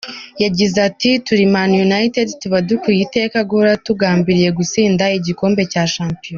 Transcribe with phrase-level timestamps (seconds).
[0.43, 6.27] Yagize ati: "Turi Man United, tuba dukwiye iteka guhora tugambiriye gutsindira igikombe cya shampiyona".